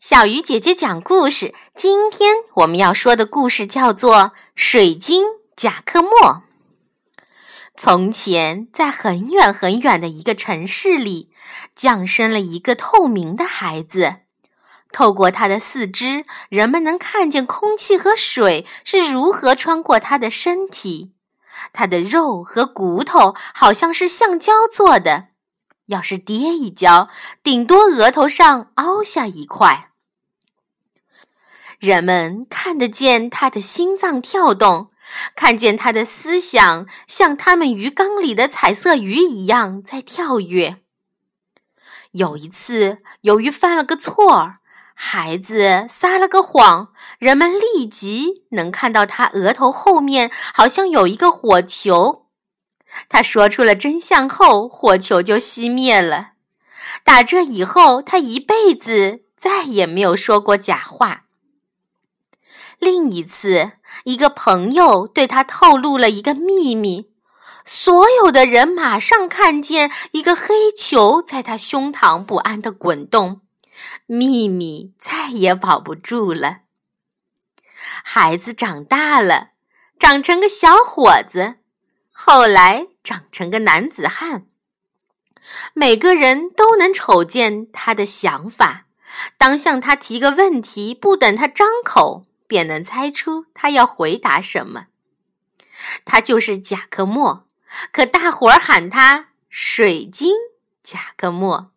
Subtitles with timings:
[0.00, 1.52] 小鱼姐姐讲故事。
[1.74, 4.16] 今天我们要说的故事叫做
[4.54, 5.24] 《水晶
[5.56, 6.10] 贾克莫》。
[7.76, 11.32] 从前，在很远很远的一个城市里，
[11.74, 14.18] 降生了一个透明的孩子。
[14.92, 21.12] 透过他的四肢，人们能看见空气和水是如何穿过他的身体。
[21.72, 25.30] 他的肉和骨头好像是橡胶做的，
[25.86, 27.08] 要是跌一跤，
[27.42, 29.87] 顶多额头上凹下一块。
[31.78, 34.90] 人们看得见他的心脏跳动，
[35.36, 40.78] 看见他的思想像他们鱼缸里的彩色鱼一样在跳跃。
[42.12, 44.54] 有一次，由于犯了个错，
[44.94, 46.88] 孩子撒了个谎，
[47.20, 52.26] 人们立即能看到他额头后面好像有一个火球。
[53.08, 56.30] 他说出了真相后，火球就熄灭了。
[57.04, 61.26] 打这以后，他一辈子再也没有说过假话。
[62.78, 63.72] 另一次，
[64.04, 67.10] 一个朋友对他透露了一个秘密，
[67.64, 73.40] 所有的人马上看见一个黑球在他胸膛不安地滚动，
[74.06, 76.60] 秘密再也保不住了。
[78.04, 79.50] 孩子长大了，
[79.98, 81.56] 长成个小伙子，
[82.12, 84.46] 后来长成个男子汉。
[85.74, 88.86] 每个人都能瞅见他的想法，
[89.36, 92.27] 当向他提个问题，不等他张口。
[92.48, 94.86] 便能猜出他要回答什么。
[96.04, 97.46] 他就是贾克莫，
[97.92, 100.32] 可大伙儿喊他“水晶
[100.82, 101.70] 贾克莫”。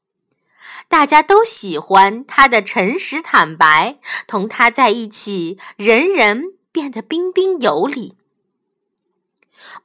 [0.89, 8.17] 大家都喜欢他的诚实坦白，同他在一起，人人变得彬彬有礼。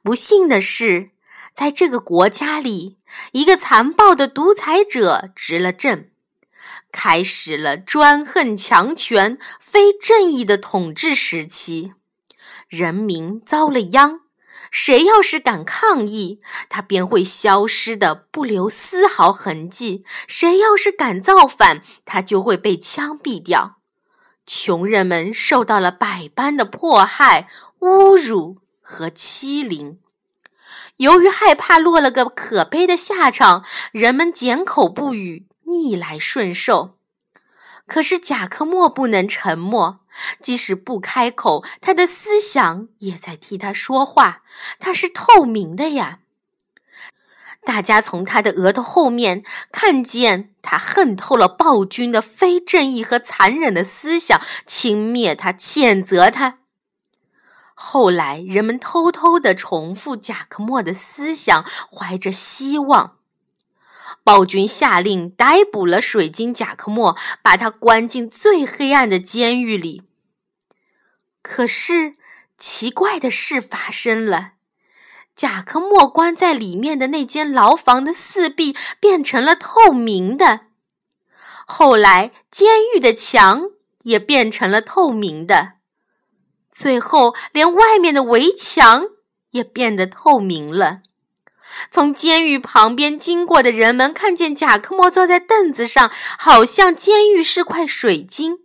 [0.03, 1.11] 不幸的是，
[1.53, 2.97] 在这个国家里，
[3.31, 6.09] 一个残暴的独裁者执了政。
[6.99, 11.93] 开始了专横强权、非正义的统治时期，
[12.67, 14.21] 人民遭了殃。
[14.71, 23.75] 谁要是敢抗议，他便会消失的不留丝毫痕迹；谁要是敢造反，他就会被枪毙掉。
[24.47, 27.47] 穷人们受到了百般的迫害、
[27.81, 29.99] 侮辱和欺凌。
[30.97, 35.45] 由于害怕落了个可悲的下场，人们缄口不语。
[35.69, 36.96] 逆来顺受，
[37.87, 40.01] 可是贾克莫不能沉默。
[40.41, 44.41] 即使不开口，他的思想也在替他说话。
[44.79, 46.19] 他是透明的呀！
[47.63, 56.57] 大家从他的额头后面看见他恨透了暴君的非正义和残忍的思想，轻蔑他，谴责他。
[57.75, 63.16] 后来，人们偷偷地重复贾克莫的思想，怀着希望。
[64.27, 70.03] 暴君下令逮捕了水晶贾克莫，把他关进最黑暗的监狱里。
[71.41, 72.13] 可是，
[72.57, 74.55] 奇怪的事发生了：
[75.33, 80.65] 贾克莫关在里面的那间牢房的四壁变成了透明的。
[81.65, 83.69] 后来，监狱的墙
[84.03, 85.75] 也变成了透明的。
[86.69, 89.05] 最后，连外面的围墙
[89.51, 91.03] 也变得透明了。
[91.91, 98.59] 从监狱旁边经过的人们看见贾克莫坐在凳子上，好像监狱是块水晶，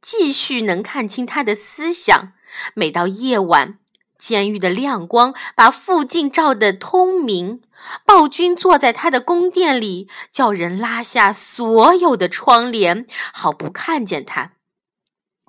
[0.00, 2.32] 继续能看清他的思想。
[2.74, 3.78] 每到夜晚，
[4.18, 7.62] 监狱的亮光把附近照得通明。
[8.06, 14.52] 暴君坐在他的宫殿里，叫人拉下所有的窗帘，好不看见他。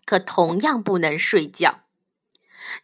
[0.06, 1.82] 可同样不能睡觉，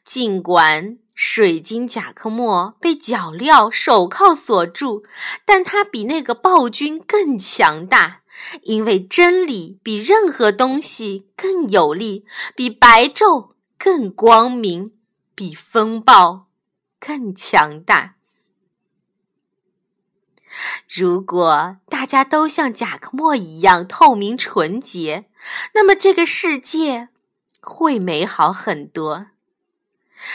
[0.03, 0.97] 尽管。
[1.23, 5.05] 水晶贾克莫被脚镣、手铐锁住，
[5.45, 8.21] 但他比那个暴君更强大，
[8.63, 14.93] 因为真理比任何东西更有力，比白昼更光明，
[15.35, 16.47] 比风暴
[16.99, 18.15] 更强大。
[20.89, 25.29] 如果大家都像贾克莫一样透明纯洁，
[25.75, 27.09] 那么这个世界
[27.61, 29.27] 会美好很多。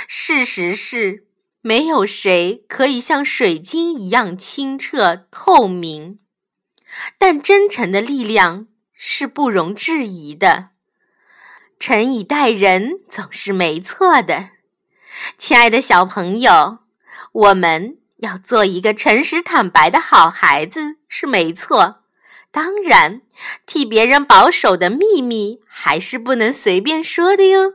[0.07, 1.27] 事实是，
[1.61, 6.19] 没有谁可以像水晶一样清澈透明，
[7.19, 10.71] 但真诚的力量是不容置疑的。
[11.79, 14.51] 诚以待人总是没错的，
[15.37, 16.79] 亲爱的小朋友，
[17.33, 22.03] 我们要做一个诚实坦白的好孩子是没错。
[22.51, 23.21] 当然，
[23.67, 27.75] 替别人保守的秘密还是不能随便说的哟。